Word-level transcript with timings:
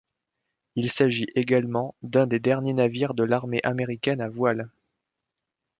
Il 0.75 0.89
s'agit 0.89 1.27
également 1.35 1.93
d'un 2.01 2.25
des 2.25 2.39
derniers 2.39 2.73
navires 2.73 3.13
de 3.13 3.23
l'armée 3.23 3.61
américaine 3.63 4.19
à 4.19 4.29
voiles. 4.29 4.67